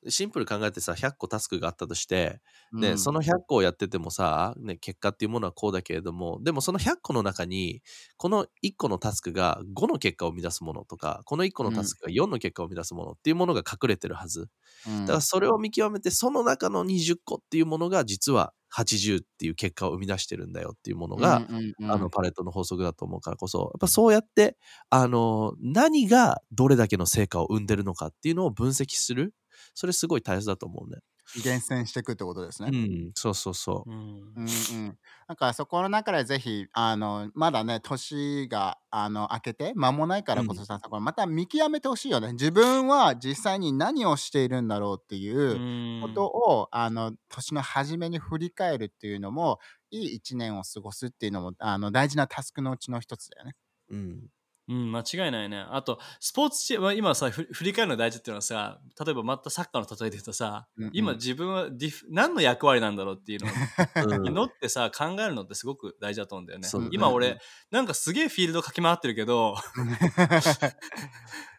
[0.09, 2.41] シンプルに考えてさ、100個タスクがあったとして、
[2.73, 7.81] ね、うんその100個をやっててもさ、ね、結果っていうものはこうだけれども、でもその100個の中に、
[8.17, 14.49] この1個のタスクが5の結果を生み出すものとか、この1個のタスクが4の結果を生み出すものっていうものが隠れてるはず。
[14.87, 21.43] うんだからそれを見極めて、その中の20個っていうものが実は80っていう結果を生み出してるんだよっていうものが、
[21.89, 24.57] あのパレットの法則だと思うからこそ、やっぱそうやって、
[24.89, 29.33] あの、何がどれだけの成果を生んでるのかっていうのを分析する。
[29.73, 30.99] それすごい大切だと思うね。
[31.43, 32.69] 厳選していくってことですね。
[32.73, 33.89] うん、そうそうそう。
[33.89, 34.09] うんうん
[34.39, 49.59] うん、なんかそこの中でぜひあのまだね年があの明けて間もないからこそさ、これまた見極めてほしいよね自分は実際に何をしているんだろうっていうことを、あの年の初めに振り返るっていうのも
[49.89, 53.55] いい一年を過ごすっていうのもあの大事なタスクのうちの一つだよね。
[53.89, 54.27] うん。
[54.71, 55.65] うん、間違いないね。
[55.69, 63.49] あと、スポーツチーム、今さ、ふ振り返るの大事っていうのはさ、例えばまたサッカーの例えで言うとさ、うんうん今自分はディフ何の役割なんだろうっていうの
[64.15, 66.67] うんに乗ってさ、考えるのってすごく大事だと思うんだよね。
[66.67, 67.37] そう今俺、うん
[67.71, 69.55] なんかすげえフィールド駆け回ってるけど、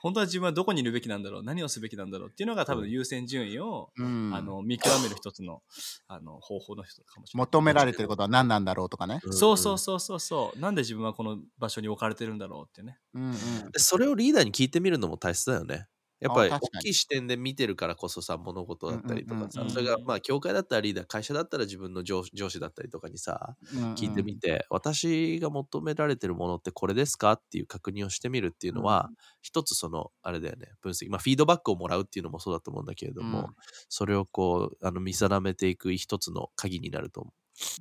[0.00, 5.62] 本当は自分はどこにいるべきなんだろう何をすべきなんだろうっていうのが多分優先順位を、うんあの見極める一つの
[6.06, 7.46] あの方法の一つかもしれない。
[7.46, 9.20] 求められてることは何なんだろうとかね。
[9.30, 10.58] そうそうそうそうそう。
[10.58, 12.98] なんで自分はこの場所に置かれてるんだろうってね。
[13.14, 13.32] うんうん
[13.72, 15.88] でそれをリーダーに聞いてみるのも大切だよね。
[16.20, 23.56] やっぱり大きい視点で見てるからこそさ、物事だったりとかさそれがまあ、教会だったらリーダー、会社だったら自分の上上司だったりとかにさ、
[23.96, 27.32] 聞いてみて、私が求められてるものってこれですか？
[27.32, 33.56] っていう確認をしてみるっていうのは、一つその、あれだよね、分析、まあ、フィードバックをもらうっていうのもそうだと思うんだけれども、うん。
[33.88, 37.32] それをこう、あの見定めていく一つの鍵になると思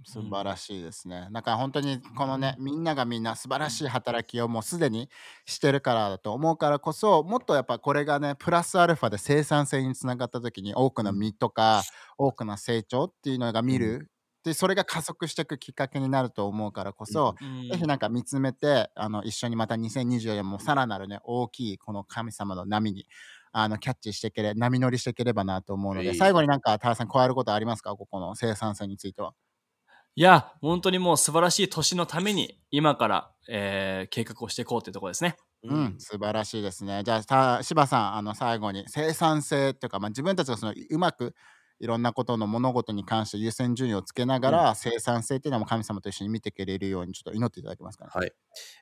[0.06, 1.28] 素晴らしいですね。
[1.32, 5.10] だから本当にこのね、みんながみんな素晴らしい働きをもうすでに
[5.46, 11.84] してるからだと思うからこそ、もっとやっぱこれがね、プラスアルファで生産性につながった時に多くの実とか、
[12.18, 14.10] 多くの成長っていうのが見る。
[14.44, 17.62] で、それが加速していくきっかけになると思うからこそ、うん。
[17.70, 23.06] ぜひなんか見つめて、あの一緒にまた2024年もさらなるね、大きいこの神様の波に
[23.52, 27.96] あのキャッチしていけれ、波乗りしていければなと思うので、はい最後になんか、田原さん、加えることありますか？
[27.96, 29.34] ここの生産性については。
[30.18, 35.36] いや、本当にもう素晴らしい年のために、今から、えー計画をしていこうっていうところですね。
[35.62, 35.72] う。
[35.72, 37.04] うん、素晴らしいですね。
[37.06, 41.36] じゃあ、た柴さん、あの最後に生産性というか、まあ、自分たちがそのうまく
[41.80, 48.12] いろんなことの物事に関して優先順位をつけながら、生産性っていうのも神様と一緒に見ていけれるようにちょっと祈っていただけますかね。
[48.14, 48.32] はい、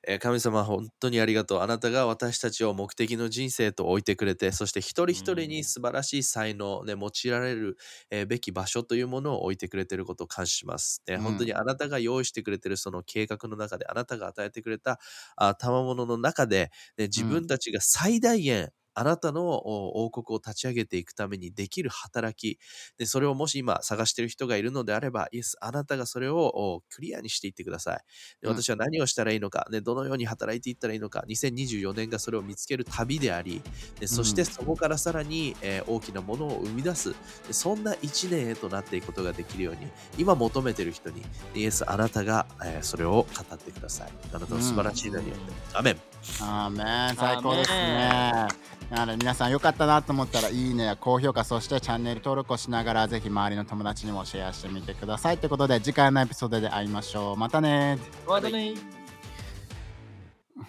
[0.07, 1.61] えー神様、本当にありがとう。
[1.61, 7.77] あなたが私たちを目的の人生と置いてくれて、そして一人一人うんに素晴らしい才能、ね、用いられる、
[8.11, 11.01] えーべき場所というものを置いてくれていることを感謝します。
[11.07, 14.99] ねうん本当にあなたが用意してくれているその計画の中で、あなたが与えてくれた
[15.35, 22.59] あ賜物の中で、ね、自分たちが最大限、あなたのお王国を立ち上げていくためにできる働き、
[22.97, 27.97] でそれをもし今探している人がいるのであれば、イエス、あなたがそれをおクリアにしていってください。
[28.41, 33.61] でうん私は何をしたらいいのか、ね、どのように働いていったらいいのか、2024年がそれを見つける旅であり、
[33.99, 37.13] でそしてそこからさらに、えー大きなものを生み出す
[37.47, 41.21] で、そんな1年へとなっていくことができるように、今求めている人に、
[41.53, 44.13] イエス、あなたが、えーそれを語ってください。
[44.33, 45.53] あなたの素晴らしい名によって。
[45.73, 46.01] アメン。
[46.41, 48.47] アーメン最高ですね。
[48.89, 55.37] なので皆さんよかったなと思ったらいいねや高評価そしてチャンネル登録をしながらぜひ周りの友達にもシェアしてみてください。
[55.37, 57.37] ということで次回のエピソードで会いましょう。
[57.37, 57.97] またね。
[58.27, 58.73] またね。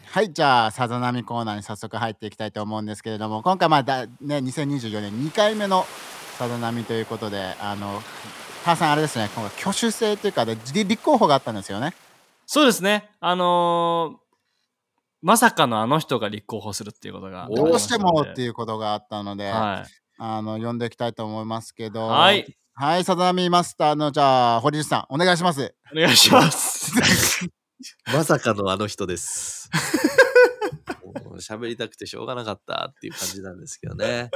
[0.07, 5.85] はいじゃあさざ波コーナーに早速入っていきたいと思うんですけれども今回まあだ、ね、2024年2回目の
[6.39, 8.01] さざ波ということであの
[8.65, 11.93] 母さんあれですね今回挙手制というかで立立候補があったんですよね。
[12.47, 13.11] そうですね。
[13.21, 14.26] あのー
[15.27, 17.49] まさかのあの人が立候補するっていうことが。
[17.51, 18.45] おどうしてもってう。
[18.45, 19.91] いうことがあったので、はい。
[20.19, 22.57] あの呼んでいきたいと思いますけどはい。
[22.75, 25.75] はい、さざ波マスターのじゃあ堀内さんお願いします。
[25.93, 26.93] お願いします。
[28.15, 29.69] まさかのあの人です。
[31.41, 34.31] 喋りたくてしょうがなかったっていう感じなんですけどね。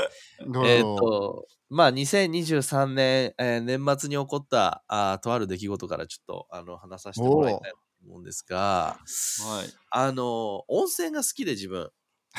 [0.67, 8.99] えっ、と、まあ、2023年、えー年末に起こったあーとある出来事からちょっとあの話させてもらいたいと思うんですが、
[9.41, 9.73] はい。
[9.91, 11.91] あの、温泉が好きで自分。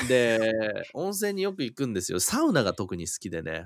[0.08, 0.38] で、
[0.94, 2.20] 温泉によく行くんですよ。
[2.20, 3.64] サウナが特に好きでね。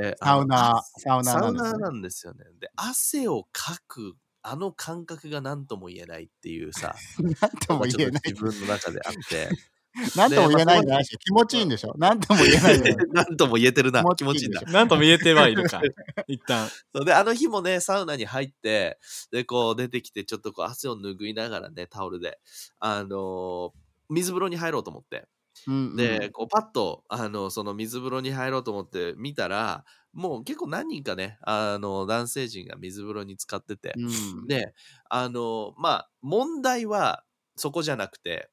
[0.00, 2.44] でサウナサウナサウナなんですよね。
[2.58, 6.94] で、汗をかく、あの感覚が何とも言えないっていうさ、
[7.42, 9.50] なんとも言えない自分の中であって、
[10.16, 14.04] なんとも言えないんじゃないでしょ気持ちいいんでしょなんとも言えないない 何とも言えてるな。
[14.04, 14.60] 気気持ちいいんだ。
[14.62, 15.80] なんと見えてはいるか。
[16.28, 16.68] 一旦。
[16.94, 18.98] そうで、あの日もね、サウナに入って、
[19.30, 22.38] で、こう出てきて、ちょっとこう汗を拭いながらね、タオルで、
[22.78, 25.28] あのー水風呂に入ろうと思って。
[25.66, 34.72] うんうんで、こうパッと、あの、その水風呂に入ろうと思って見たら、もう結構何人かね、あの、男性陣が水風呂に浸かってて、うんで、
[35.10, 37.24] あの、まあ、問題は
[37.56, 38.50] そこじゃなくて、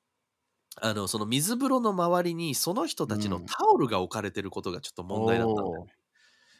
[0.75, 3.45] あの、その水風呂の周りにその人たちのうん。
[3.45, 5.93] タオルが置かれてることがちょっと問題だったんだよね。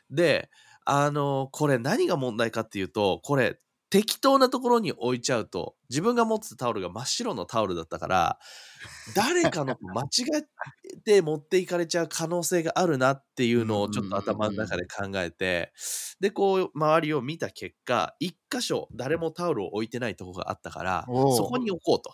[0.10, 0.50] で、
[0.86, 8.40] あの、これ何が問題かっていうと、これ適当なところに置いちゃうと、自分が持ってたタオルが真っ白のタオルだったから、
[9.16, 10.08] 誰かのと間違
[10.94, 15.72] えて持っていかれちゃう可能性があるなっていうのをちょっと頭の中で考えて、
[16.20, 22.14] で、こう周りを見た結果、一箇所誰もタオルを置いてないとこがあったから、そこに置こうと。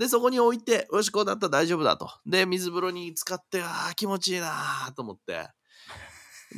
[0.00, 2.10] で、そこに置いて、よし、こうだったら大丈夫だと。
[2.24, 5.46] で、水風呂に浸かって、ああ、気持ちいいなーと思って。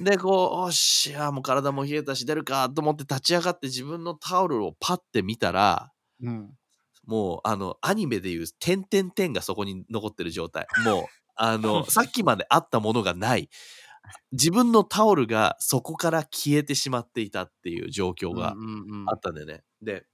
[0.00, 5.90] で、こう、おっしゃ、もう体も冷えたし出るかと思って立ち上がって自分のタオルをパッて見たら、
[6.22, 6.50] うん
[7.04, 10.68] もう、あの、アニメでいう、点々点がそこに残ってる状態。
[10.84, 13.50] もう、あの、 さっきまであったものがない。
[14.30, 19.64] 自分のタオルがそこから消えてしまっていたっていう状況がうんうんうんあったんだよね。
[19.80, 20.06] で、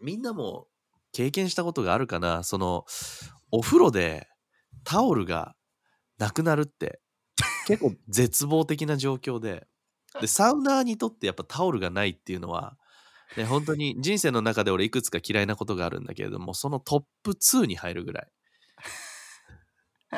[0.00, 0.69] みんなも
[1.12, 2.42] 経験したことがあるかな。
[2.42, 2.84] その、
[3.50, 4.28] お風呂で
[4.84, 5.54] タオルが
[6.18, 7.00] なくなるって、
[7.66, 9.66] 結構絶望的な状況で、
[10.20, 12.76] で、サウナーにとってやっぱタオルがないっていうのは、
[13.36, 18.32] ね、本当に人生の中で俺いくつか嫌いなことがあるんだけれども、そのトップ2に入るぐらい、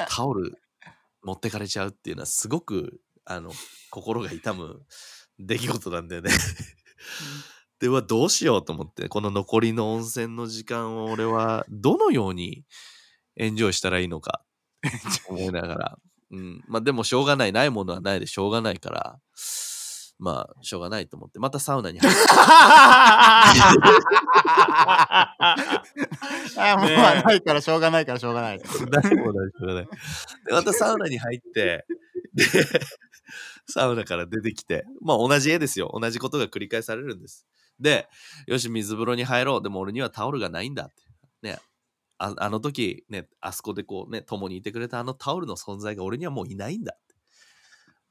[0.09, 0.59] タオル
[1.22, 3.52] 持ってかれちゃうっていうのはすごく、あの、
[3.90, 4.81] 心が痛む
[5.38, 6.31] 出来事なんだよね。
[7.83, 12.62] ではどうしようと思って、この残りの温泉の時間を俺はどのように
[13.35, 14.45] エンジョイしたらいいのか
[15.29, 15.99] 思いながら。
[16.31, 16.62] うん。
[16.68, 17.53] まあでもしょうがない。
[17.53, 19.18] ないものはないでしょうがないから、
[20.21, 22.18] まあしょうがないと思って、またサウナに入って。
[26.57, 28.59] あもうないからしょうがないからしょうがない。
[28.59, 29.87] ないものはしょうがない。
[29.87, 29.90] で、
[30.53, 31.85] またサウナに入って、
[32.33, 32.45] で、
[33.66, 35.90] サウナから出てきて、まあ同じ絵ですよ。
[36.01, 37.45] 同じことが繰り返されるんです。
[37.83, 38.09] で、
[38.47, 39.62] よし、水風呂に入ろう。
[39.62, 41.03] でも俺にはタオルがないんだって。
[41.42, 41.59] ね。
[42.18, 47.14] ああの時、ね、あそこでこうね、共にいてくれたあのタオルの存在が俺にはもういないんだって。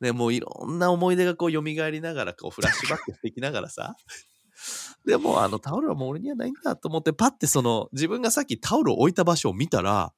[0.02, 3.96] で、もういろんな思い出がこう蘇りながら、こうフラッシュバックしていきながらさ。
[5.06, 10.14] でもあのタオルはもう俺にはないんだと思って、パッてその自分がさっきタオルを置いた場所を見たら、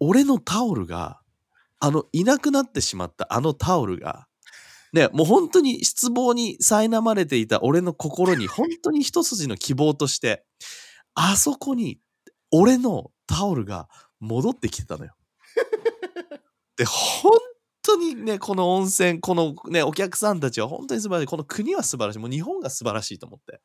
[0.00, 1.20] 俺のタオルが、
[1.80, 4.26] あのいなくなってしまったあのタオルが、
[4.94, 10.44] ね、もう本当に失望に苛まれていた俺の心に本当に一筋の希望として、
[11.14, 11.98] あそこに
[12.52, 13.88] 俺のタオルが
[14.20, 15.16] 戻ってきてたのよ。
[16.78, 17.32] で、本
[17.82, 21.26] 当にね、この温泉、このね、お客さんたちは本当に素晴らしい。
[21.26, 22.18] この国は素晴らしい。
[22.20, 23.60] もう日本が素晴らしいと思って。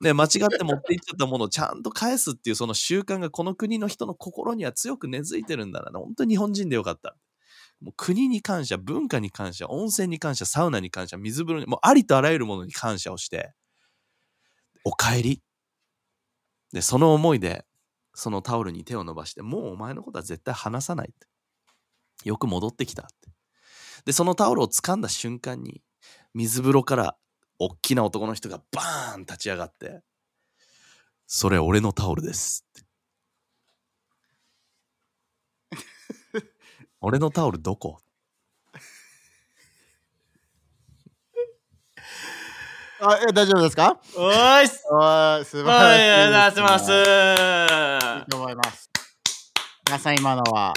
[0.00, 5.98] ね、間違って持っていっちゃったものをちゃんと返すっていうその習慣がこの国の人の心には強く根付いてるんだな。
[5.98, 7.16] 本当に日本人でよかった。
[7.82, 13.54] もう国に感謝、文化に感謝、温泉に感謝、サウナに感謝、水風呂に、もうありとあらゆるものに感謝をして、
[14.84, 15.42] お帰り。
[16.72, 17.66] で、その思いで、
[18.14, 21.26] そのタオルに手を伸ばして、もうお前のことは絶対離さないって。
[22.28, 23.30] よく戻ってきたって。
[24.04, 25.82] で、そのタオルを掴んだ瞬間に、
[26.34, 27.16] 水風呂から
[27.58, 30.02] 大きな男の人がバーン立ち上がって、
[31.26, 32.81] それ俺のタオルですって。
[37.04, 37.98] 俺のタオルどこ？
[43.00, 43.98] あえ大丈夫ですか？
[44.16, 46.92] おーいすおー素晴はい、ありらしいがとうございます。
[46.92, 48.88] いいと思います。
[49.88, 50.72] 皆さん今のは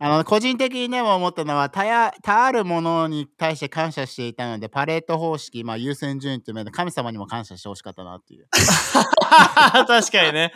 [0.00, 8.48] あの個人的にね思ったのはたやたあるものに対して感謝していたのでパレート方式、まあ、優先順位という面で神様にも感謝してほしかったなっていう。
[9.86, 10.52] 確かにね。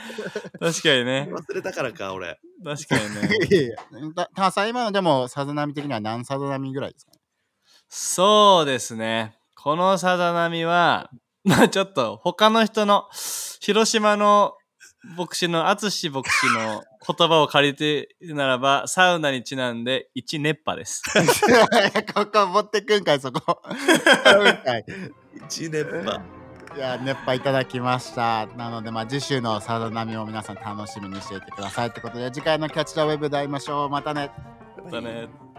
[0.61, 1.29] 確かにね。
[1.31, 2.39] 忘れたからか、俺。
[2.65, 3.37] 確かにね。
[3.51, 3.77] いやいや
[4.15, 7.19] たたさん今のでもさざ波的には何さざ波ぐらいですかね？
[7.89, 9.37] そうですね。
[9.55, 11.11] このさざ波は、
[11.45, 13.09] まあちょっと他の人の、
[13.61, 14.57] 広島の
[15.17, 21.03] 牧師の淳牧師の言葉を借りてならば、サウナにちなんで1熱波です。
[22.15, 23.61] ここ持ってくんかいそこ。
[23.65, 24.85] はい
[25.47, 26.42] 一年波。
[26.75, 28.47] いや熱波いただきました。
[28.57, 31.89] なので、まあ、次週のさざ波を皆さん楽しみにしていてください。
[31.89, 33.91] ってことで、次回のキャッチ・ザ・ウェブで会いましょう。
[33.91, 34.31] またね。
[34.83, 35.52] またね。